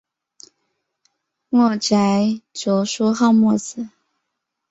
[1.49, 3.89] 墨翟着书号墨子。